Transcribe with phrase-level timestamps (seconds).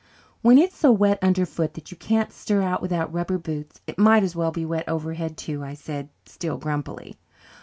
[0.41, 4.23] "When it's so wet underfoot that you can't stir out without rubber boots it might
[4.23, 7.17] as well be wet overhead too," I said, still grumpily.